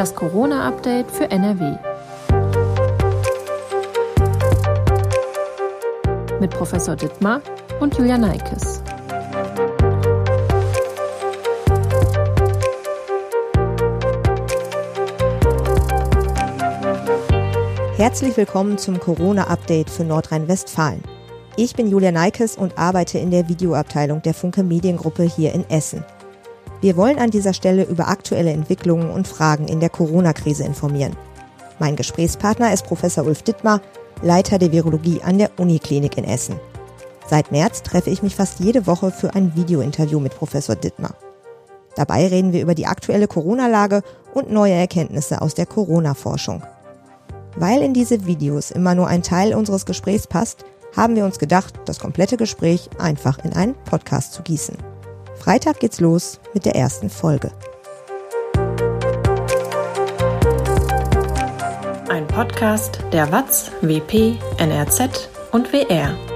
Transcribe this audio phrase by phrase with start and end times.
[0.00, 1.76] Das Corona-Update für NRW.
[6.40, 7.42] Mit Professor Dittmar
[7.80, 8.82] und Julia Neikes.
[17.98, 21.02] Herzlich willkommen zum Corona-Update für Nordrhein-Westfalen.
[21.56, 26.02] Ich bin Julia Neikes und arbeite in der Videoabteilung der Funke Mediengruppe hier in Essen.
[26.80, 31.14] Wir wollen an dieser Stelle über aktuelle Entwicklungen und Fragen in der Corona-Krise informieren.
[31.78, 33.82] Mein Gesprächspartner ist Professor Ulf Dittmar,
[34.22, 36.58] Leiter der Virologie an der Uniklinik in Essen.
[37.26, 41.14] Seit März treffe ich mich fast jede Woche für ein Videointerview mit Professor Dittmar.
[41.96, 44.02] Dabei reden wir über die aktuelle Corona-Lage
[44.32, 46.62] und neue Erkenntnisse aus der Corona-Forschung.
[47.56, 50.64] Weil in diese Videos immer nur ein Teil unseres Gesprächs passt,
[50.96, 54.76] haben wir uns gedacht, das komplette Gespräch einfach in einen Podcast zu gießen.
[55.40, 57.50] Freitag geht's los mit der ersten Folge.
[62.10, 66.29] Ein Podcast der WAZ, WP, NRZ und WR.